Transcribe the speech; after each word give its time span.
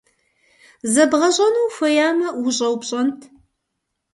Зэбгъэщӏэну 0.93 1.61
ухуеямэ, 1.65 2.27
ущӏэупщӏэнт. 2.45 3.19